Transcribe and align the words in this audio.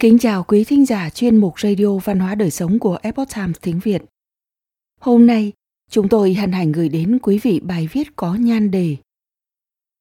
Kính 0.00 0.18
chào 0.18 0.44
quý 0.44 0.64
thính 0.64 0.86
giả 0.86 1.10
chuyên 1.10 1.36
mục 1.36 1.60
Radio 1.60 1.98
Văn 2.04 2.18
hóa 2.20 2.34
Đời 2.34 2.50
Sống 2.50 2.78
của 2.78 2.98
Epoch 3.02 3.28
Times 3.34 3.56
tiếng 3.60 3.80
Việt. 3.80 4.02
Hôm 5.00 5.26
nay, 5.26 5.52
chúng 5.90 6.08
tôi 6.08 6.34
hân 6.34 6.52
hạnh 6.52 6.72
gửi 6.72 6.88
đến 6.88 7.18
quý 7.22 7.38
vị 7.38 7.60
bài 7.60 7.88
viết 7.92 8.16
có 8.16 8.34
nhan 8.34 8.70
đề 8.70 8.96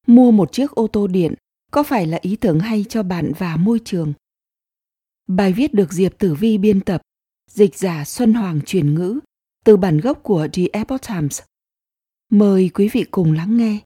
Mua 0.07 0.32
một 0.32 0.52
chiếc 0.52 0.71
ô 0.71 0.88
tô 0.88 1.07
điện 1.07 1.34
có 1.71 1.84
phải 1.84 2.07
là 2.07 2.20
ý 2.21 2.36
tưởng 2.36 2.60
hay 2.60 2.86
cho 2.89 3.04
bạn 3.04 3.32
và 3.38 3.55
môi 3.55 3.80
trường? 3.86 4.14
Bài 5.28 5.54
viết 5.54 5.73
được 5.73 5.94
Diệp 5.94 6.18
Tử 6.18 6.34
Vi 6.34 6.57
biên 6.57 6.82
tập, 6.82 7.02
dịch 7.52 7.75
giả 7.75 8.05
Xuân 8.05 8.34
Hoàng 8.34 8.59
truyền 8.66 8.93
ngữ 8.95 9.20
từ 9.66 9.77
bản 9.77 10.00
gốc 10.00 10.20
của 10.23 10.48
The 10.54 10.64
Epoch 10.73 11.02
Times. 11.07 11.41
Mời 12.29 12.70
quý 12.73 12.89
vị 12.93 13.05
cùng 13.11 13.34
lắng 13.34 13.57
nghe. 13.57 13.79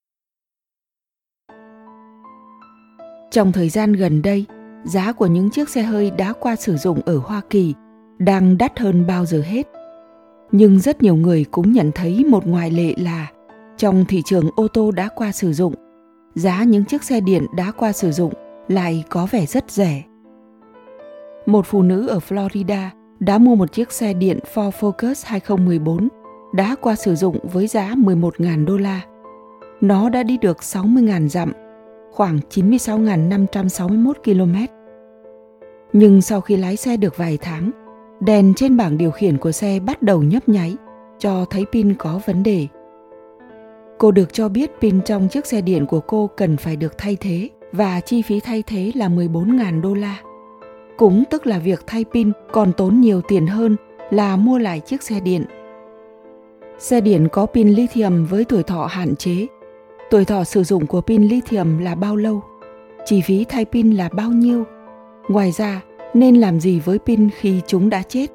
Trong 3.32 3.52
thời 3.52 3.70
gian 3.70 3.94
gần 3.94 4.22
đây, 4.22 4.46
giá 4.84 5.12
của 5.12 5.28
những 5.28 5.50
chiếc 5.50 5.70
xe 5.70 5.82
hơi 5.82 6.12
đã 6.12 6.34
qua 6.40 6.56
sử 6.56 6.78
dụng 6.78 7.02
ở 7.06 7.18
Hoa 7.18 7.42
Kỳ 7.50 7.74
đang 8.18 8.58
đắt 8.58 8.80
hơn 8.80 9.08
bao 9.08 9.26
giờ 9.26 9.42
hết. 9.42 9.68
Nhưng 10.52 10.80
rất 10.80 11.04
nhiều 11.04 11.16
người 11.16 11.46
cũng 11.52 11.72
nhận 11.72 11.92
thấy 11.96 12.26
một 12.26 12.48
ngoại 12.48 12.72
lệ 12.72 12.94
là 12.98 13.28
trong 13.78 14.06
thị 14.06 14.22
trường 14.26 14.50
ô 14.56 14.68
tô 14.68 14.92
đã 14.92 15.10
qua 15.16 15.32
sử 15.32 15.54
dụng, 15.54 15.74
giá 16.36 16.64
những 16.64 16.86
chiếc 16.86 17.04
xe 17.04 17.22
điện 17.22 17.46
đã 17.56 17.72
qua 17.72 17.92
sử 17.92 18.12
dụng 18.12 18.34
lại 18.68 19.04
có 19.10 19.28
vẻ 19.32 19.46
rất 19.46 19.72
rẻ. 19.72 20.04
Một 21.46 21.66
phụ 21.66 21.82
nữ 21.82 22.08
ở 22.08 22.20
Florida 22.30 22.88
đã 23.20 23.38
mua 23.38 23.56
một 23.56 23.72
chiếc 23.72 23.92
xe 23.92 24.14
điện 24.14 24.40
Ford 24.54 24.72
Focus 24.72 25.24
2014 25.26 26.08
đã 26.54 26.76
qua 26.82 26.96
sử 26.96 27.16
dụng 27.16 27.38
với 27.54 27.68
giá 27.68 27.96
11.000 27.96 28.66
đô 28.66 28.78
la. 28.78 29.02
Nó 29.82 30.10
đã 30.10 30.24
đi 30.24 30.38
được 30.38 30.58
60.000 30.58 31.28
dặm 31.28 31.52
khoảng 32.12 32.40
96.561 32.50 34.14
km. 34.24 34.56
Nhưng 35.94 36.22
sau 36.22 36.42
khi 36.42 36.58
lái 36.58 36.76
xe 36.76 36.98
được 36.98 37.18
vài 37.18 37.38
tháng, 37.42 37.72
đèn 38.20 38.54
trên 38.54 38.78
bảng 38.78 38.98
điều 38.98 39.12
khiển 39.12 39.38
của 39.38 39.52
xe 39.52 39.80
bắt 39.80 40.02
đầu 40.02 40.24
nhấp 40.24 40.50
nháy, 40.50 40.76
cho 41.20 41.46
thấy 41.50 41.66
pin 41.72 41.94
có 41.94 42.22
vấn 42.26 42.44
đề. 42.44 42.68
Cô 43.98 44.12
được 44.12 44.34
cho 44.34 44.50
biết 44.50 44.72
pin 44.82 45.02
trong 45.02 45.28
chiếc 45.28 45.46
xe 45.46 45.62
điện 45.62 45.86
của 45.86 46.00
cô 46.00 46.30
cần 46.38 46.58
phải 46.58 46.76
được 46.76 46.98
thay 46.98 47.18
thế 47.20 47.50
và 47.72 48.00
chi 48.00 48.22
phí 48.22 48.40
thay 48.40 48.64
thế 48.68 48.92
là 48.96 49.10
14.000 49.10 49.82
đô 49.82 49.94
la. 49.94 50.22
Cũng 50.98 51.24
tức 51.30 51.48
là 51.48 51.60
việc 51.60 51.84
thay 51.88 52.06
pin 52.14 52.32
còn 52.52 52.74
tốn 52.74 53.02
nhiều 53.02 53.22
tiền 53.22 53.48
hơn 53.48 53.76
là 54.10 54.36
mua 54.36 54.58
lại 54.58 54.80
chiếc 54.80 55.04
xe 55.04 55.20
điện. 55.20 55.46
Xe 56.78 57.02
điện 57.02 57.28
có 57.32 57.46
pin 57.46 57.70
lithium 57.70 58.26
với 58.26 58.46
tuổi 58.46 58.64
thọ 58.64 58.86
hạn 58.86 59.16
chế 59.16 59.48
Tuổi 60.12 60.26
thọ 60.26 60.44
sử 60.44 60.64
dụng 60.64 60.86
của 60.86 61.02
pin 61.02 61.24
lithium 61.24 61.78
là 61.78 61.96
bao 61.96 62.16
lâu? 62.16 62.42
Chi 63.06 63.22
phí 63.22 63.46
thay 63.50 63.66
pin 63.66 63.92
là 63.92 64.10
bao 64.14 64.30
nhiêu? 64.30 64.64
Ngoài 65.28 65.52
ra, 65.52 65.82
nên 66.14 66.36
làm 66.36 66.60
gì 66.60 66.80
với 66.80 67.00
pin 67.00 67.30
khi 67.30 67.62
chúng 67.68 67.90
đã 67.90 68.04
chết? 68.04 68.28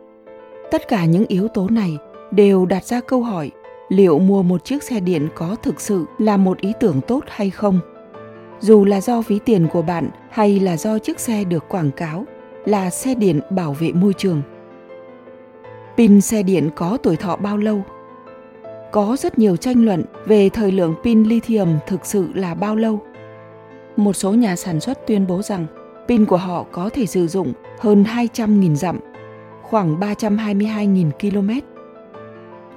Tất 0.71 0.89
cả 0.89 1.05
những 1.05 1.27
yếu 1.29 1.49
tố 1.49 1.69
này 1.69 1.99
đều 2.31 2.67
đặt 2.67 2.85
ra 2.85 3.01
câu 3.01 3.23
hỏi 3.23 3.51
liệu 3.89 4.19
mua 4.19 4.43
một 4.43 4.65
chiếc 4.65 4.83
xe 4.83 5.01
điện 5.01 5.29
có 5.35 5.57
thực 5.63 5.81
sự 5.81 6.05
là 6.19 6.37
một 6.37 6.61
ý 6.61 6.73
tưởng 6.81 7.01
tốt 7.07 7.25
hay 7.29 7.51
không? 7.51 7.81
Dù 8.61 8.85
là 8.85 9.01
do 9.01 9.21
ví 9.21 9.39
tiền 9.45 9.69
của 9.73 9.83
bạn 9.83 10.11
hay 10.31 10.61
là 10.61 10.77
do 10.77 10.99
chiếc 10.99 11.21
xe 11.21 11.45
được 11.45 11.65
quảng 11.69 11.91
cáo 11.91 12.25
là 12.65 12.91
xe 12.91 13.15
điện 13.15 13.41
bảo 13.51 13.73
vệ 13.73 13.93
môi 13.93 14.13
trường. 14.13 14.43
Pin 15.97 16.21
xe 16.21 16.43
điện 16.43 16.71
có 16.77 16.99
tuổi 17.03 17.17
thọ 17.17 17.37
bao 17.37 17.57
lâu? 17.57 17.83
Có 18.93 19.17
rất 19.19 19.39
nhiều 19.39 19.57
tranh 19.57 19.85
luận 19.85 20.05
về 20.27 20.49
thời 20.49 20.73
lượng 20.73 20.95
pin 21.05 21.23
lithium 21.23 21.79
thực 21.87 22.07
sự 22.07 22.29
là 22.35 22.55
bao 22.55 22.77
lâu. 22.77 23.01
Một 23.97 24.13
số 24.13 24.35
nhà 24.35 24.57
sản 24.57 24.81
xuất 24.81 25.07
tuyên 25.07 25.27
bố 25.27 25.43
rằng 25.43 25.67
pin 26.09 26.25
của 26.25 26.37
họ 26.37 26.65
có 26.73 26.91
thể 26.93 27.07
sử 27.07 27.27
dụng 27.27 27.53
hơn 27.79 28.05
200.000 28.05 28.75
dặm, 28.75 28.99
khoảng 29.63 30.01
322.000 30.01 31.11
km. 31.11 31.51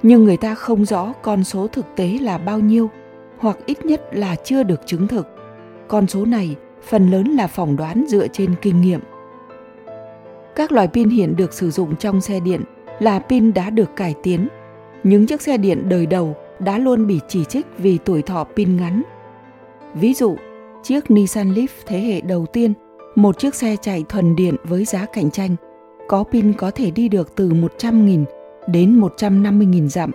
Nhưng 0.04 0.24
người 0.24 0.38
ta 0.38 0.56
không 0.56 0.86
rõ 0.86 1.14
con 1.22 1.44
số 1.44 1.68
thực 1.68 1.86
tế 1.96 2.18
là 2.22 2.38
bao 2.38 2.60
nhiêu, 2.60 2.90
hoặc 3.38 3.58
ít 3.66 3.86
nhất 3.86 4.02
là 4.12 4.36
chưa 4.36 4.64
được 4.64 4.82
chứng 4.86 5.08
thực. 5.08 5.28
Con 5.88 6.08
số 6.08 6.26
này 6.26 6.56
phần 6.84 7.12
lớn 7.12 7.28
là 7.28 7.48
phỏng 7.48 7.76
đoán 7.76 8.06
dựa 8.08 8.28
trên 8.28 8.56
kinh 8.62 8.82
nghiệm. 8.82 9.00
Các 10.56 10.72
loại 10.72 10.88
pin 10.88 11.10
hiện 11.10 11.36
được 11.36 11.54
sử 11.54 11.72
dụng 11.72 11.96
trong 11.96 12.22
xe 12.22 12.40
điện 12.40 12.62
là 13.00 13.20
pin 13.20 13.54
đã 13.54 13.70
được 13.70 13.96
cải 13.96 14.16
tiến 14.24 14.48
những 15.04 15.28
chiếc 15.28 15.42
xe 15.42 15.58
điện 15.58 15.90
đời 15.90 16.06
đầu 16.06 16.36
đã 16.60 16.78
luôn 16.78 17.08
bị 17.08 17.20
chỉ 17.28 17.44
trích 17.46 17.66
vì 17.78 17.98
tuổi 18.06 18.22
thọ 18.22 18.44
pin 18.44 18.78
ngắn. 18.78 19.02
Ví 19.94 20.14
dụ, 20.14 20.36
chiếc 20.84 21.12
Nissan 21.12 21.54
Leaf 21.54 21.68
thế 21.86 22.00
hệ 22.00 22.22
đầu 22.22 22.46
tiên, 22.46 22.74
một 23.16 23.40
chiếc 23.40 23.56
xe 23.56 23.76
chạy 23.82 24.04
thuần 24.10 24.36
điện 24.36 24.56
với 24.64 24.86
giá 24.86 25.06
cạnh 25.14 25.32
tranh, 25.32 25.56
có 26.08 26.24
pin 26.24 26.54
có 26.54 26.72
thể 26.72 26.92
đi 26.92 27.10
được 27.10 27.36
từ 27.36 27.50
100.000 27.50 28.26
đến 28.68 29.00
150.000 29.00 29.88
dặm, 29.88 30.12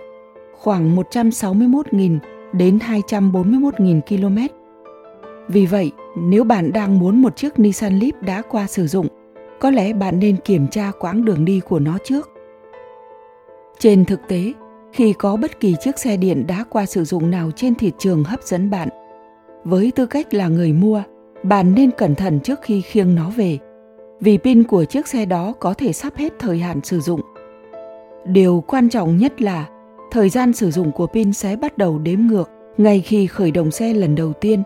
khoảng 0.53 0.95
161.000 0.95 2.19
đến 2.53 2.77
241.000 2.77 4.01
km. 4.01 4.37
Vì 5.47 5.65
vậy, 5.65 5.91
nếu 6.17 6.43
bạn 6.43 6.73
đang 6.73 6.99
muốn 6.99 7.21
một 7.21 7.35
chiếc 7.35 7.59
Nissan 7.59 7.99
Leaf 7.99 8.11
đã 8.21 8.41
qua 8.49 8.67
sử 8.67 8.87
dụng, 8.87 9.07
có 9.59 9.71
lẽ 9.71 9.93
bạn 9.93 10.19
nên 10.19 10.37
kiểm 10.37 10.67
tra 10.67 10.91
quãng 10.99 11.25
đường 11.25 11.45
đi 11.45 11.59
của 11.59 11.79
nó 11.79 11.97
trước. 12.03 12.29
Trên 13.79 14.05
thực 14.05 14.19
tế, 14.27 14.53
khi 14.95 15.13
có 15.13 15.35
bất 15.35 15.59
kỳ 15.59 15.75
chiếc 15.79 15.99
xe 15.99 16.17
điện 16.17 16.47
đã 16.47 16.63
qua 16.69 16.85
sử 16.85 17.03
dụng 17.03 17.31
nào 17.31 17.51
trên 17.55 17.75
thị 17.75 17.91
trường 17.97 18.23
hấp 18.23 18.43
dẫn 18.43 18.69
bạn. 18.69 18.89
Với 19.63 19.91
tư 19.95 20.05
cách 20.05 20.33
là 20.33 20.47
người 20.47 20.73
mua, 20.73 21.03
bạn 21.43 21.75
nên 21.75 21.91
cẩn 21.91 22.15
thận 22.15 22.39
trước 22.39 22.59
khi 22.61 22.81
khiêng 22.81 23.15
nó 23.15 23.29
về, 23.29 23.57
vì 24.19 24.37
pin 24.37 24.63
của 24.63 24.85
chiếc 24.85 25.07
xe 25.07 25.25
đó 25.25 25.53
có 25.59 25.73
thể 25.73 25.93
sắp 25.93 26.15
hết 26.15 26.33
thời 26.39 26.59
hạn 26.59 26.79
sử 26.83 26.99
dụng. 26.99 27.21
Điều 28.25 28.63
quan 28.67 28.89
trọng 28.89 29.17
nhất 29.17 29.41
là 29.41 29.67
thời 30.11 30.29
gian 30.29 30.53
sử 30.53 30.71
dụng 30.71 30.91
của 30.91 31.07
pin 31.07 31.33
sẽ 31.33 31.55
bắt 31.55 31.77
đầu 31.77 31.99
đếm 31.99 32.19
ngược 32.19 32.49
ngay 32.77 33.01
khi 33.01 33.27
khởi 33.27 33.51
động 33.51 33.71
xe 33.71 33.93
lần 33.93 34.15
đầu 34.15 34.33
tiên. 34.33 34.63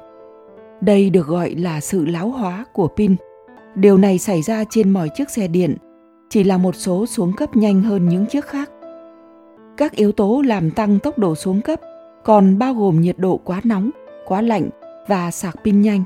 Đây 0.82 1.10
được 1.10 1.28
gọi 1.28 1.56
là 1.56 1.82
sự 1.82 2.06
lão 2.06 2.30
hóa 2.30 2.66
của 2.74 2.88
pin. 2.88 3.16
Điều 3.76 3.98
này 3.98 4.20
xảy 4.20 4.42
ra 4.42 4.64
trên 4.70 4.90
mọi 4.90 5.10
chiếc 5.16 5.30
xe 5.30 5.48
điện, 5.48 5.76
chỉ 6.30 6.44
là 6.44 6.58
một 6.58 6.76
số 6.76 7.06
xuống 7.06 7.34
cấp 7.34 7.56
nhanh 7.56 7.82
hơn 7.82 8.10
những 8.10 8.26
chiếc 8.26 8.46
khác 8.46 8.70
các 9.80 9.96
yếu 9.96 10.12
tố 10.12 10.42
làm 10.46 10.72
tăng 10.72 11.00
tốc 11.00 11.20
độ 11.20 11.36
xuống 11.36 11.62
cấp 11.62 11.80
còn 12.24 12.60
bao 12.60 12.74
gồm 12.74 13.02
nhiệt 13.02 13.16
độ 13.20 13.40
quá 13.44 13.62
nóng, 13.64 13.90
quá 14.26 14.42
lạnh 14.42 14.70
và 15.08 15.32
sạc 15.32 15.56
pin 15.64 15.82
nhanh. 15.82 16.04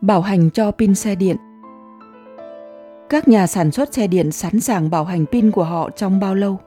Bảo 0.00 0.20
hành 0.20 0.50
cho 0.50 0.70
pin 0.70 0.94
xe 0.94 1.14
điện 1.14 1.36
Các 3.08 3.28
nhà 3.28 3.46
sản 3.46 3.70
xuất 3.70 3.94
xe 3.94 4.06
điện 4.06 4.32
sẵn 4.32 4.60
sàng 4.60 4.90
bảo 4.90 5.04
hành 5.04 5.26
pin 5.26 5.50
của 5.50 5.64
họ 5.64 5.90
trong 5.90 6.20
bao 6.20 6.34
lâu? 6.34 6.58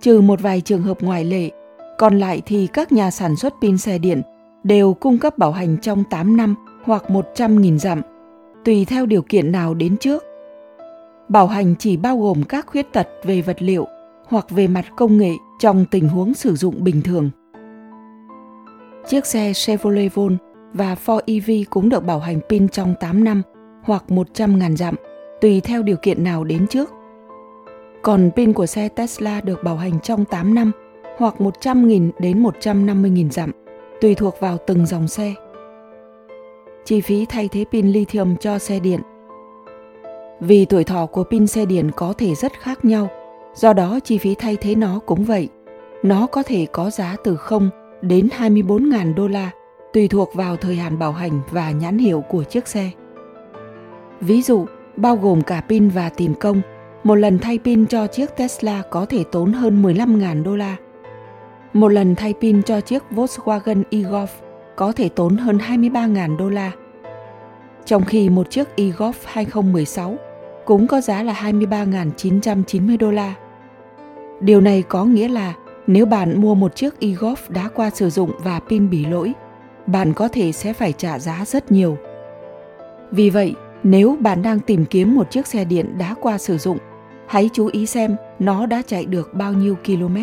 Trừ 0.00 0.20
một 0.20 0.40
vài 0.40 0.60
trường 0.60 0.82
hợp 0.82 1.00
ngoại 1.00 1.24
lệ, 1.24 1.50
còn 1.98 2.18
lại 2.18 2.42
thì 2.46 2.66
các 2.66 2.92
nhà 2.92 3.10
sản 3.10 3.36
xuất 3.36 3.54
pin 3.60 3.78
xe 3.78 3.98
điện 3.98 4.22
đều 4.64 4.94
cung 4.94 5.18
cấp 5.18 5.38
bảo 5.38 5.52
hành 5.52 5.76
trong 5.82 6.04
8 6.10 6.36
năm 6.36 6.54
hoặc 6.84 7.04
100.000 7.08 7.78
dặm, 7.78 8.00
tùy 8.64 8.84
theo 8.84 9.06
điều 9.06 9.22
kiện 9.22 9.52
nào 9.52 9.74
đến 9.74 9.96
trước. 9.96 10.24
Bảo 11.28 11.46
hành 11.46 11.74
chỉ 11.78 11.96
bao 11.96 12.18
gồm 12.18 12.42
các 12.42 12.66
khuyết 12.66 12.92
tật 12.92 13.08
về 13.24 13.42
vật 13.42 13.62
liệu 13.62 13.86
hoặc 14.28 14.50
về 14.50 14.68
mặt 14.68 14.84
công 14.96 15.18
nghệ 15.18 15.32
trong 15.58 15.84
tình 15.90 16.08
huống 16.08 16.34
sử 16.34 16.56
dụng 16.56 16.84
bình 16.84 17.02
thường. 17.02 17.30
Chiếc 19.08 19.26
xe 19.26 19.52
Chevrolet 19.54 20.14
Volt 20.14 20.32
và 20.72 20.96
Ford 21.06 21.20
EV 21.26 21.50
cũng 21.70 21.88
được 21.88 22.04
bảo 22.04 22.18
hành 22.18 22.40
pin 22.48 22.68
trong 22.68 22.94
8 23.00 23.24
năm 23.24 23.42
hoặc 23.82 24.04
100.000 24.08 24.76
dặm, 24.76 24.94
tùy 25.40 25.60
theo 25.60 25.82
điều 25.82 25.96
kiện 25.96 26.24
nào 26.24 26.44
đến 26.44 26.66
trước. 26.66 26.90
Còn 28.02 28.30
pin 28.36 28.52
của 28.52 28.66
xe 28.66 28.88
Tesla 28.88 29.40
được 29.40 29.64
bảo 29.64 29.76
hành 29.76 30.00
trong 30.00 30.24
8 30.24 30.54
năm 30.54 30.72
hoặc 31.18 31.34
100.000 31.38 32.10
đến 32.18 32.42
150.000 32.42 33.30
dặm, 33.30 33.50
tùy 34.00 34.14
thuộc 34.14 34.40
vào 34.40 34.58
từng 34.66 34.86
dòng 34.86 35.08
xe. 35.08 35.34
Chi 36.84 37.00
phí 37.00 37.26
thay 37.28 37.48
thế 37.52 37.64
pin 37.72 37.86
lithium 37.86 38.36
cho 38.36 38.58
xe 38.58 38.80
điện 38.80 39.00
Vì 40.40 40.64
tuổi 40.64 40.84
thọ 40.84 41.06
của 41.06 41.24
pin 41.24 41.46
xe 41.46 41.66
điện 41.66 41.90
có 41.96 42.12
thể 42.18 42.34
rất 42.34 42.52
khác 42.60 42.84
nhau– 42.84 43.08
Do 43.56 43.72
đó 43.72 43.98
chi 44.04 44.18
phí 44.18 44.34
thay 44.34 44.56
thế 44.56 44.74
nó 44.74 45.00
cũng 45.06 45.24
vậy. 45.24 45.48
Nó 46.02 46.26
có 46.26 46.42
thể 46.42 46.66
có 46.72 46.90
giá 46.90 47.16
từ 47.24 47.36
0 47.36 47.70
đến 48.02 48.28
24.000 48.38 49.14
đô 49.14 49.28
la, 49.28 49.50
tùy 49.92 50.08
thuộc 50.08 50.34
vào 50.34 50.56
thời 50.56 50.76
hạn 50.76 50.98
bảo 50.98 51.12
hành 51.12 51.40
và 51.50 51.70
nhãn 51.70 51.98
hiệu 51.98 52.20
của 52.20 52.44
chiếc 52.44 52.68
xe. 52.68 52.90
Ví 54.20 54.42
dụ, 54.42 54.66
bao 54.96 55.16
gồm 55.16 55.42
cả 55.42 55.62
pin 55.68 55.88
và 55.88 56.08
tiền 56.08 56.34
công, 56.40 56.60
một 57.04 57.14
lần 57.14 57.38
thay 57.38 57.58
pin 57.64 57.86
cho 57.86 58.06
chiếc 58.06 58.36
Tesla 58.36 58.82
có 58.90 59.06
thể 59.06 59.24
tốn 59.32 59.52
hơn 59.52 59.82
15.000 59.82 60.42
đô 60.42 60.56
la. 60.56 60.76
Một 61.72 61.88
lần 61.88 62.14
thay 62.14 62.34
pin 62.40 62.62
cho 62.62 62.80
chiếc 62.80 63.02
Volkswagen 63.10 63.82
e-Golf 63.90 64.26
có 64.76 64.92
thể 64.92 65.08
tốn 65.08 65.36
hơn 65.36 65.58
23.000 65.58 66.36
đô 66.36 66.48
la. 66.48 66.72
Trong 67.84 68.04
khi 68.04 68.28
một 68.28 68.50
chiếc 68.50 68.68
e-Golf 68.76 69.12
2016 69.24 70.16
cũng 70.64 70.86
có 70.86 71.00
giá 71.00 71.22
là 71.22 71.32
23.990 71.32 72.98
đô 72.98 73.10
la. 73.10 73.34
Điều 74.40 74.60
này 74.60 74.82
có 74.82 75.04
nghĩa 75.04 75.28
là 75.28 75.54
nếu 75.86 76.06
bạn 76.06 76.40
mua 76.40 76.54
một 76.54 76.76
chiếc 76.76 76.94
e-golf 77.00 77.36
đã 77.48 77.68
qua 77.74 77.90
sử 77.90 78.10
dụng 78.10 78.30
và 78.38 78.60
pin 78.68 78.90
bị 78.90 79.06
lỗi, 79.06 79.32
bạn 79.86 80.12
có 80.12 80.28
thể 80.28 80.52
sẽ 80.52 80.72
phải 80.72 80.92
trả 80.92 81.18
giá 81.18 81.44
rất 81.46 81.72
nhiều. 81.72 81.96
Vì 83.10 83.30
vậy, 83.30 83.54
Nếu 83.88 84.16
bạn 84.20 84.42
đang 84.42 84.60
tìm 84.60 84.84
kiếm 84.84 85.14
một 85.14 85.30
chiếc 85.30 85.46
xe 85.46 85.64
điện 85.64 85.98
đã 85.98 86.14
qua 86.20 86.38
sử 86.38 86.58
dụng, 86.58 86.78
hãy 87.26 87.50
chú 87.52 87.68
ý 87.72 87.86
xem 87.86 88.16
nó 88.38 88.66
đã 88.66 88.82
chạy 88.86 89.04
được 89.04 89.34
bao 89.34 89.52
nhiêu 89.52 89.76
km. 89.86 90.16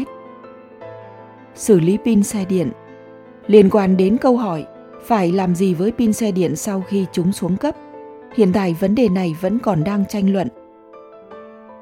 Xử 1.55 1.79
lý 1.79 1.97
pin 2.05 2.23
xe 2.23 2.45
điện 2.45 2.71
Liên 3.47 3.69
quan 3.69 3.97
đến 3.97 4.17
câu 4.17 4.37
hỏi 4.37 4.65
phải 5.05 5.31
làm 5.31 5.55
gì 5.55 5.73
với 5.73 5.91
pin 5.91 6.13
xe 6.13 6.31
điện 6.31 6.55
sau 6.55 6.83
khi 6.87 7.05
chúng 7.11 7.31
xuống 7.31 7.57
cấp, 7.57 7.75
hiện 8.35 8.53
tại 8.53 8.75
vấn 8.79 8.95
đề 8.95 9.09
này 9.09 9.35
vẫn 9.41 9.59
còn 9.59 9.83
đang 9.83 10.05
tranh 10.05 10.33
luận. 10.33 10.47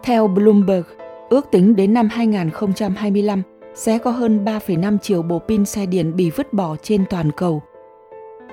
Theo 0.04 0.28
Bloomberg, 0.28 0.86
ước 1.32 1.52
tính 1.52 1.76
đến 1.76 1.94
năm 1.94 2.10
2025 2.12 3.42
sẽ 3.76 3.98
có 3.98 4.12
hơn 4.12 4.46
3,5 4.46 4.98
triệu 4.98 5.22
bộ 5.22 5.40
pin 5.40 5.66
xe 5.66 5.86
điện 5.86 6.16
bị 6.16 6.30
vứt 6.30 6.54
bỏ 6.54 6.76
trên 6.84 7.06
toàn 7.10 7.32
cầu. 7.38 7.62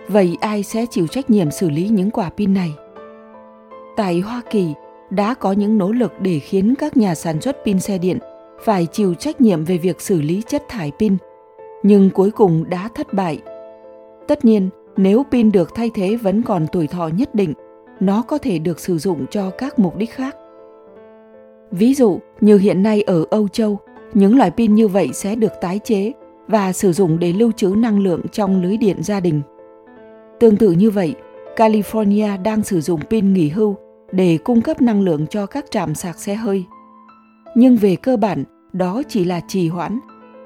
Vậy 0.08 0.36
ai 0.40 0.62
sẽ 0.62 0.86
chịu 0.90 1.06
trách 1.06 1.30
nhiệm 1.30 1.50
xử 1.50 1.70
lý 1.70 1.88
những 1.88 2.10
quả 2.10 2.30
pin 2.30 2.54
này? 2.54 2.74
Tại 3.96 4.20
Hoa 4.20 4.42
Kỳ, 4.50 4.74
đã 5.10 5.34
có 5.34 5.52
những 5.52 5.78
nỗ 5.78 5.92
lực 5.92 6.12
để 6.20 6.38
khiến 6.38 6.74
các 6.78 6.96
nhà 6.96 7.14
sản 7.14 7.40
xuất 7.40 7.56
pin 7.64 7.80
xe 7.80 7.98
điện 7.98 8.18
phải 8.64 8.86
chịu 8.86 9.14
trách 9.14 9.40
nhiệm 9.40 9.64
về 9.64 9.78
việc 9.78 10.00
xử 10.00 10.20
lý 10.20 10.42
chất 10.46 10.62
thải 10.68 10.92
pin, 10.98 11.16
nhưng 11.82 12.10
cuối 12.10 12.30
cùng 12.30 12.64
đã 12.70 12.88
thất 12.94 13.14
bại. 13.14 13.40
Tất 14.28 14.44
nhiên, 14.44 14.68
nếu 14.96 15.24
pin 15.30 15.52
được 15.52 15.74
thay 15.74 15.90
thế 15.94 16.16
vẫn 16.16 16.42
còn 16.42 16.66
tuổi 16.72 16.86
thọ 16.86 17.08
nhất 17.08 17.34
định, 17.34 17.54
nó 18.00 18.22
có 18.22 18.38
thể 18.38 18.58
được 18.58 18.80
sử 18.80 18.98
dụng 18.98 19.26
cho 19.30 19.50
các 19.50 19.78
mục 19.78 19.96
đích 19.96 20.10
khác. 20.10 20.36
Ví 21.70 21.94
dụ, 21.94 22.20
như 22.40 22.58
hiện 22.58 22.82
nay 22.82 23.02
ở 23.02 23.24
Âu 23.30 23.48
Châu, 23.48 23.78
những 24.14 24.38
loại 24.38 24.50
pin 24.50 24.74
như 24.74 24.88
vậy 24.88 25.10
sẽ 25.12 25.34
được 25.34 25.52
tái 25.60 25.80
chế 25.84 26.12
và 26.46 26.72
sử 26.72 26.92
dụng 26.92 27.18
để 27.18 27.32
lưu 27.32 27.52
trữ 27.52 27.68
năng 27.76 28.00
lượng 28.00 28.20
trong 28.32 28.62
lưới 28.62 28.76
điện 28.76 29.02
gia 29.02 29.20
đình. 29.20 29.40
Tương 30.40 30.56
tự 30.56 30.72
như 30.72 30.90
vậy, 30.90 31.14
California 31.56 32.42
đang 32.42 32.62
sử 32.62 32.80
dụng 32.80 33.00
pin 33.10 33.32
nghỉ 33.32 33.48
hưu 33.48 33.76
để 34.12 34.38
cung 34.44 34.60
cấp 34.60 34.82
năng 34.82 35.02
lượng 35.02 35.26
cho 35.26 35.46
các 35.46 35.64
trạm 35.70 35.94
sạc 35.94 36.18
xe 36.18 36.34
hơi. 36.34 36.64
Nhưng 37.54 37.76
về 37.76 37.96
cơ 37.96 38.16
bản, 38.16 38.44
đó 38.72 39.02
chỉ 39.08 39.24
là 39.24 39.40
trì 39.48 39.68
hoãn. 39.68 39.98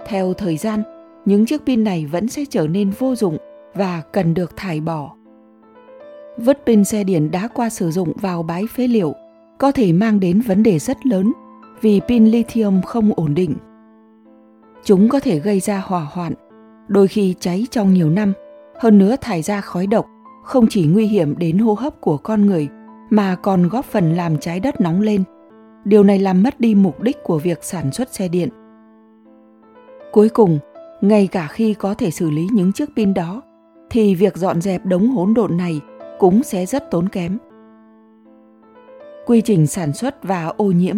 Theo 0.06 0.32
thời 0.32 0.56
gian, 0.56 0.82
những 1.24 1.46
chiếc 1.46 1.62
pin 1.66 1.84
này 1.84 2.06
vẫn 2.06 2.28
sẽ 2.28 2.44
trở 2.50 2.66
nên 2.66 2.90
vô 2.90 3.14
dụng 3.14 3.36
và 3.74 4.02
cần 4.12 4.34
được 4.34 4.56
thải 4.56 4.80
bỏ. 4.80 5.14
Vứt 6.36 6.58
pin 6.66 6.84
xe 6.84 7.04
điện 7.04 7.30
đã 7.30 7.48
qua 7.54 7.70
sử 7.70 7.90
dụng 7.90 8.12
vào 8.20 8.42
bãi 8.42 8.64
phế 8.74 8.86
liệu 8.86 9.14
có 9.62 9.72
thể 9.72 9.92
mang 9.92 10.20
đến 10.20 10.40
vấn 10.40 10.62
đề 10.62 10.78
rất 10.78 11.06
lớn 11.06 11.32
vì 11.80 12.00
pin 12.08 12.26
lithium 12.26 12.82
không 12.82 13.12
ổn 13.16 13.34
định. 13.34 13.56
Chúng 14.84 15.08
có 15.08 15.20
thể 15.20 15.38
gây 15.38 15.60
ra 15.60 15.82
hỏa 15.84 16.06
hoạn, 16.12 16.32
đôi 16.88 17.08
khi 17.08 17.34
cháy 17.40 17.66
trong 17.70 17.94
nhiều 17.94 18.10
năm, 18.10 18.32
hơn 18.80 18.98
nữa 18.98 19.16
thải 19.20 19.42
ra 19.42 19.60
khói 19.60 19.86
độc, 19.86 20.06
không 20.44 20.66
chỉ 20.70 20.86
nguy 20.86 21.06
hiểm 21.06 21.38
đến 21.38 21.58
hô 21.58 21.74
hấp 21.74 22.00
của 22.00 22.16
con 22.16 22.46
người 22.46 22.68
mà 23.10 23.36
còn 23.42 23.68
góp 23.68 23.84
phần 23.84 24.14
làm 24.14 24.38
trái 24.38 24.60
đất 24.60 24.80
nóng 24.80 25.00
lên. 25.00 25.24
Điều 25.84 26.04
này 26.04 26.18
làm 26.18 26.42
mất 26.42 26.60
đi 26.60 26.74
mục 26.74 27.02
đích 27.02 27.16
của 27.22 27.38
việc 27.38 27.58
sản 27.64 27.92
xuất 27.92 28.14
xe 28.14 28.28
điện. 28.28 28.48
Cuối 30.12 30.28
cùng, 30.28 30.58
ngay 31.00 31.26
cả 31.26 31.46
khi 31.50 31.74
có 31.74 31.94
thể 31.94 32.10
xử 32.10 32.30
lý 32.30 32.46
những 32.52 32.72
chiếc 32.72 32.90
pin 32.96 33.14
đó, 33.14 33.42
thì 33.90 34.14
việc 34.14 34.36
dọn 34.36 34.60
dẹp 34.60 34.86
đống 34.86 35.08
hỗn 35.08 35.34
độn 35.34 35.56
này 35.56 35.80
cũng 36.18 36.42
sẽ 36.42 36.66
rất 36.66 36.90
tốn 36.90 37.08
kém. 37.08 37.38
Quy 39.26 39.40
trình 39.40 39.66
sản 39.66 39.92
xuất 39.92 40.22
và 40.22 40.46
ô 40.56 40.64
nhiễm 40.64 40.96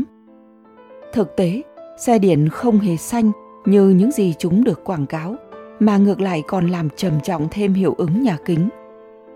Thực 1.12 1.36
tế, 1.36 1.62
xe 1.98 2.18
điện 2.18 2.48
không 2.48 2.78
hề 2.78 2.96
xanh 2.96 3.32
như 3.64 3.88
những 3.88 4.10
gì 4.10 4.34
chúng 4.38 4.64
được 4.64 4.84
quảng 4.84 5.06
cáo, 5.06 5.36
mà 5.80 5.96
ngược 5.96 6.20
lại 6.20 6.42
còn 6.46 6.68
làm 6.68 6.88
trầm 6.96 7.20
trọng 7.20 7.48
thêm 7.50 7.74
hiệu 7.74 7.94
ứng 7.98 8.22
nhà 8.22 8.38
kính. 8.44 8.68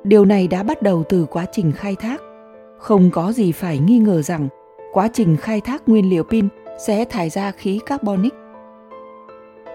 Điều 0.04 0.24
này 0.24 0.48
đã 0.48 0.62
bắt 0.62 0.82
đầu 0.82 1.04
từ 1.08 1.26
quá 1.30 1.46
trình 1.52 1.72
khai 1.72 1.96
thác. 1.96 2.20
Không 2.78 3.10
có 3.10 3.32
gì 3.32 3.52
phải 3.52 3.78
nghi 3.78 3.98
ngờ 3.98 4.22
rằng 4.22 4.48
quá 4.92 5.08
trình 5.12 5.36
khai 5.36 5.60
thác 5.60 5.88
nguyên 5.88 6.10
liệu 6.10 6.24
pin 6.24 6.48
sẽ 6.86 7.04
thải 7.04 7.30
ra 7.30 7.50
khí 7.50 7.80
carbonic. 7.86 8.34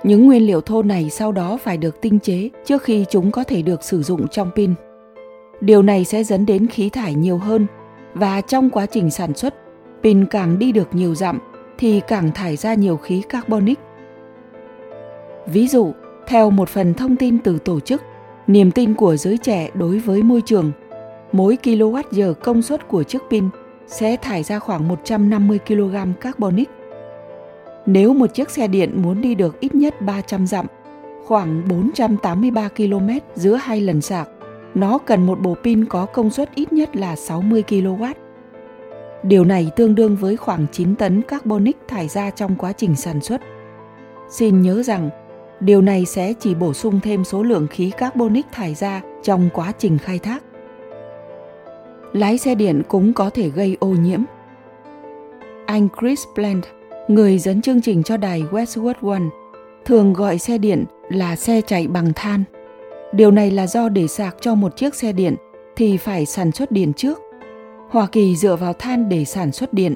Những 0.03 0.25
nguyên 0.25 0.47
liệu 0.47 0.61
thô 0.61 0.83
này 0.83 1.09
sau 1.09 1.31
đó 1.31 1.57
phải 1.63 1.77
được 1.77 2.01
tinh 2.01 2.19
chế 2.19 2.49
trước 2.65 2.83
khi 2.83 3.05
chúng 3.09 3.31
có 3.31 3.43
thể 3.43 3.61
được 3.61 3.83
sử 3.83 4.03
dụng 4.03 4.27
trong 4.27 4.51
pin. 4.55 4.73
Điều 5.61 5.81
này 5.81 6.05
sẽ 6.05 6.23
dẫn 6.23 6.45
đến 6.45 6.67
khí 6.67 6.89
thải 6.89 7.13
nhiều 7.13 7.37
hơn 7.37 7.67
và 8.13 8.41
trong 8.41 8.69
quá 8.69 8.85
trình 8.85 9.11
sản 9.11 9.33
xuất, 9.33 9.55
pin 10.03 10.25
càng 10.25 10.59
đi 10.59 10.71
được 10.71 10.89
nhiều 10.91 11.15
dặm 11.15 11.39
thì 11.77 12.01
càng 12.07 12.31
thải 12.31 12.55
ra 12.55 12.73
nhiều 12.73 12.97
khí 12.97 13.21
carbonic. 13.29 13.79
Ví 15.47 15.67
dụ, 15.67 15.91
theo 16.27 16.49
một 16.49 16.69
phần 16.69 16.93
thông 16.93 17.15
tin 17.15 17.37
từ 17.39 17.59
tổ 17.59 17.79
chức, 17.79 18.01
niềm 18.47 18.71
tin 18.71 18.93
của 18.93 19.15
giới 19.15 19.37
trẻ 19.37 19.69
đối 19.73 19.99
với 19.99 20.23
môi 20.23 20.41
trường, 20.41 20.71
mỗi 21.31 21.57
kWh 21.63 22.33
công 22.33 22.61
suất 22.61 22.87
của 22.87 23.03
chiếc 23.03 23.21
pin 23.29 23.49
sẽ 23.87 24.17
thải 24.17 24.43
ra 24.43 24.59
khoảng 24.59 24.87
150 24.87 25.59
kg 25.67 25.95
carbonic. 26.21 26.69
Nếu 27.85 28.13
một 28.13 28.33
chiếc 28.33 28.49
xe 28.49 28.67
điện 28.67 29.01
muốn 29.01 29.21
đi 29.21 29.35
được 29.35 29.59
ít 29.59 29.75
nhất 29.75 30.01
300 30.01 30.47
dặm, 30.47 30.65
khoảng 31.25 31.67
483 31.67 32.69
km 32.69 33.09
giữa 33.35 33.55
hai 33.55 33.81
lần 33.81 34.01
sạc, 34.01 34.29
nó 34.75 34.97
cần 34.97 35.25
một 35.25 35.39
bộ 35.39 35.55
pin 35.63 35.85
có 35.85 36.05
công 36.05 36.29
suất 36.29 36.55
ít 36.55 36.73
nhất 36.73 36.95
là 36.95 37.15
60 37.15 37.63
kW. 37.67 38.13
Điều 39.23 39.45
này 39.45 39.71
tương 39.75 39.95
đương 39.95 40.15
với 40.15 40.37
khoảng 40.37 40.65
9 40.71 40.95
tấn 40.95 41.21
carbonic 41.21 41.77
thải 41.87 42.07
ra 42.07 42.29
trong 42.29 42.55
quá 42.55 42.73
trình 42.73 42.95
sản 42.95 43.21
xuất. 43.21 43.41
Xin 44.29 44.61
nhớ 44.61 44.83
rằng, 44.83 45.09
điều 45.59 45.81
này 45.81 46.05
sẽ 46.05 46.33
chỉ 46.39 46.55
bổ 46.55 46.73
sung 46.73 46.99
thêm 47.03 47.23
số 47.23 47.43
lượng 47.43 47.67
khí 47.67 47.91
carbonic 47.97 48.45
thải 48.51 48.75
ra 48.75 49.01
trong 49.23 49.49
quá 49.53 49.71
trình 49.77 49.97
khai 49.97 50.19
thác. 50.19 50.43
Lái 52.13 52.37
xe 52.37 52.55
điện 52.55 52.81
cũng 52.87 53.13
có 53.13 53.29
thể 53.29 53.49
gây 53.49 53.77
ô 53.79 53.87
nhiễm. 53.87 54.21
Anh 55.65 55.87
Chris 55.99 56.23
Plant, 56.35 56.63
người 57.07 57.39
dẫn 57.39 57.61
chương 57.61 57.81
trình 57.81 58.03
cho 58.03 58.17
đài 58.17 58.41
Westwood 58.41 59.11
One, 59.11 59.23
thường 59.85 60.13
gọi 60.13 60.37
xe 60.37 60.57
điện 60.57 60.85
là 61.09 61.35
xe 61.35 61.61
chạy 61.61 61.87
bằng 61.87 62.11
than. 62.15 62.43
Điều 63.13 63.31
này 63.31 63.51
là 63.51 63.67
do 63.67 63.89
để 63.89 64.07
sạc 64.07 64.35
cho 64.41 64.55
một 64.55 64.77
chiếc 64.77 64.95
xe 64.95 65.11
điện 65.11 65.35
thì 65.75 65.97
phải 65.97 66.25
sản 66.25 66.51
xuất 66.51 66.71
điện 66.71 66.93
trước 66.93 67.19
Hoa 67.89 68.07
Kỳ 68.11 68.35
dựa 68.35 68.55
vào 68.55 68.73
than 68.73 69.09
để 69.09 69.25
sản 69.25 69.51
xuất 69.51 69.73
điện. 69.73 69.95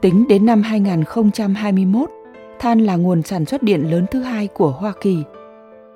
Tính 0.00 0.28
đến 0.28 0.46
năm 0.46 0.62
2021, 0.62 2.10
than 2.58 2.80
là 2.80 2.96
nguồn 2.96 3.22
sản 3.22 3.44
xuất 3.44 3.62
điện 3.62 3.90
lớn 3.90 4.06
thứ 4.10 4.22
hai 4.22 4.46
của 4.46 4.70
Hoa 4.70 4.92
Kỳ. 5.00 5.18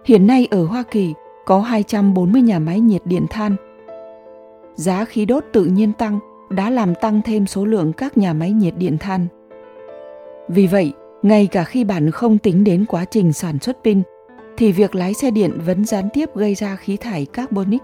Hiện 0.04 0.26
nay 0.26 0.48
ở 0.50 0.64
Hoa 0.64 0.82
Kỳ 0.90 1.14
có 1.46 1.60
240 1.60 2.42
nhà 2.42 2.58
máy 2.58 2.80
nhiệt 2.80 3.02
điện 3.04 3.26
than. 3.30 3.56
Giá 4.74 5.04
khí 5.04 5.24
đốt 5.24 5.44
tự 5.52 5.64
nhiên 5.64 5.92
tăng 5.92 6.18
đã 6.50 6.70
làm 6.70 6.94
tăng 6.94 7.22
thêm 7.22 7.46
số 7.46 7.64
lượng 7.64 7.92
các 7.92 8.18
nhà 8.18 8.32
máy 8.32 8.50
nhiệt 8.50 8.74
điện 8.76 8.96
than. 9.00 9.26
Vì 10.48 10.66
vậy, 10.66 10.92
ngay 11.22 11.46
cả 11.46 11.64
khi 11.64 11.84
bạn 11.84 12.10
không 12.10 12.38
tính 12.38 12.64
đến 12.64 12.84
quá 12.88 13.04
trình 13.04 13.32
sản 13.32 13.58
xuất 13.58 13.76
pin, 13.84 14.02
thì 14.60 14.72
việc 14.72 14.94
lái 14.94 15.14
xe 15.14 15.30
điện 15.30 15.58
vẫn 15.66 15.84
gián 15.84 16.08
tiếp 16.12 16.36
gây 16.36 16.54
ra 16.54 16.76
khí 16.76 16.96
thải 16.96 17.26
carbonic 17.26 17.82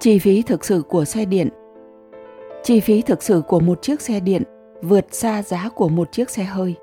Chi 0.00 0.18
phí 0.18 0.42
thực 0.42 0.64
sự 0.64 0.82
của 0.88 1.04
xe 1.04 1.24
điện 1.24 1.48
Chi 2.62 2.80
phí 2.80 3.02
thực 3.02 3.22
sự 3.22 3.42
của 3.48 3.60
một 3.60 3.82
chiếc 3.82 4.00
xe 4.00 4.20
điện 4.20 4.42
vượt 4.82 5.06
xa 5.10 5.42
giá 5.42 5.68
của 5.68 5.88
một 5.88 6.12
chiếc 6.12 6.30
xe 6.30 6.44
hơi. 6.44 6.74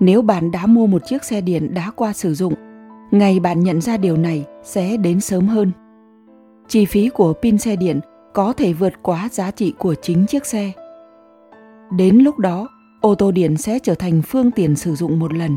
Nếu 0.00 0.22
bạn 0.22 0.50
đã 0.50 0.66
mua 0.66 0.86
một 0.86 1.02
chiếc 1.06 1.24
xe 1.24 1.40
điện 1.40 1.74
đã 1.74 1.90
qua 1.96 2.12
sử 2.12 2.34
dụng, 2.34 2.54
ngày 3.10 3.40
bạn 3.40 3.60
nhận 3.60 3.80
ra 3.80 3.96
điều 3.96 4.16
này 4.16 4.44
sẽ 4.62 4.96
đến 4.96 5.20
sớm 5.20 5.46
hơn. 5.46 5.72
Chi 6.68 6.84
phí 6.84 7.08
của 7.08 7.32
pin 7.32 7.58
xe 7.58 7.76
điện 7.76 8.00
có 8.34 8.52
thể 8.52 8.72
vượt 8.72 8.92
quá 9.02 9.28
giá 9.32 9.50
trị 9.50 9.72
của 9.78 9.94
chính 9.94 10.26
chiếc 10.26 10.46
xe. 10.46 10.72
Đến 11.96 12.18
lúc 12.18 12.38
đó, 12.38 12.68
ô 13.00 13.14
tô 13.14 13.30
điện 13.32 13.56
sẽ 13.56 13.78
trở 13.78 13.94
thành 13.94 14.22
phương 14.22 14.50
tiện 14.50 14.76
sử 14.76 14.94
dụng 14.94 15.18
một 15.18 15.32
lần, 15.32 15.56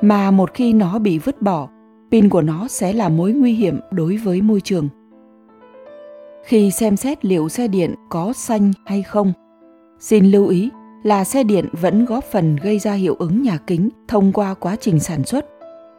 mà 0.00 0.30
một 0.30 0.54
khi 0.54 0.72
nó 0.72 0.98
bị 0.98 1.18
vứt 1.18 1.42
bỏ, 1.42 1.68
pin 2.10 2.28
của 2.28 2.42
nó 2.42 2.68
sẽ 2.68 2.92
là 2.92 3.08
mối 3.08 3.32
nguy 3.32 3.52
hiểm 3.52 3.80
đối 3.90 4.16
với 4.16 4.42
môi 4.42 4.60
trường 4.60 4.88
khi 6.48 6.70
xem 6.70 6.96
xét 6.96 7.24
liệu 7.24 7.48
xe 7.48 7.68
điện 7.68 7.94
có 8.08 8.32
xanh 8.32 8.72
hay 8.86 9.02
không. 9.02 9.32
Xin 9.98 10.30
lưu 10.30 10.48
ý 10.48 10.70
là 11.02 11.24
xe 11.24 11.44
điện 11.44 11.68
vẫn 11.72 12.04
góp 12.04 12.24
phần 12.24 12.56
gây 12.56 12.78
ra 12.78 12.92
hiệu 12.92 13.14
ứng 13.14 13.42
nhà 13.42 13.58
kính 13.66 13.88
thông 14.08 14.32
qua 14.32 14.54
quá 14.54 14.76
trình 14.80 15.00
sản 15.00 15.24
xuất, 15.24 15.46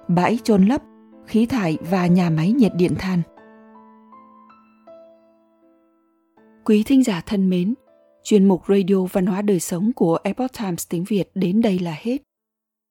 bãi 0.08 0.40
chôn 0.44 0.66
lấp, 0.66 0.82
khí 1.26 1.46
thải 1.46 1.78
và 1.90 2.08
nhà 2.08 2.30
máy 2.30 2.52
nhiệt 2.52 2.72
điện 2.76 2.96
than. 3.00 3.22
Quý 6.66 6.84
thính 6.84 7.04
giả 7.04 7.22
thân 7.26 7.50
mến, 7.50 7.74
chuyên 8.24 8.48
mục 8.48 8.62
Radio 8.68 9.06
Văn 9.12 9.26
hóa 9.26 9.42
Đời 9.42 9.60
Sống 9.60 9.92
của 9.96 10.18
Epoch 10.24 10.52
Times 10.60 10.88
tiếng 10.90 11.04
Việt 11.04 11.32
đến 11.36 11.62
đây 11.62 11.80
là 11.80 11.96
hết. 12.02 12.29